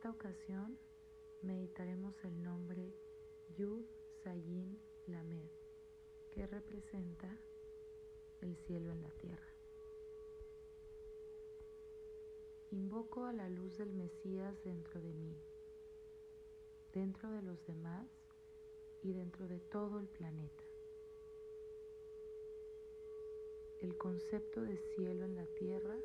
[0.00, 0.78] Esta ocasión
[1.42, 2.90] meditaremos el nombre
[3.54, 3.84] Yud
[4.24, 5.50] Sayin Lamed,
[6.30, 7.28] que representa
[8.40, 9.52] el cielo en la tierra.
[12.70, 15.36] Invoco a la luz del Mesías dentro de mí
[16.94, 18.08] dentro de los demás
[19.02, 20.64] y dentro de todo el planeta.
[23.82, 25.98] El concepto de cielo en la tierra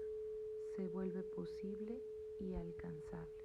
[0.75, 2.03] se vuelve posible
[2.41, 3.44] y alcanzable.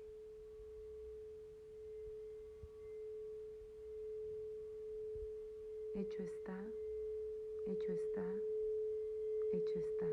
[5.95, 6.73] hecho está,
[7.67, 8.25] hecho está,
[9.53, 10.09] hecho está.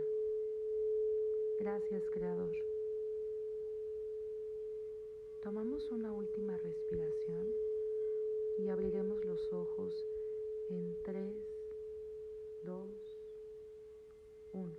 [1.60, 2.56] Gracias Creador.
[5.42, 7.56] Tomamos una última respiración
[8.58, 10.06] y abriremos los ojos
[10.70, 11.36] en 3,
[12.64, 12.86] 2,
[14.54, 14.76] 1.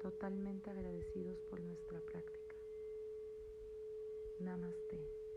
[0.00, 2.56] Totalmente agradecidos por nuestra práctica.
[4.38, 5.29] Namaste.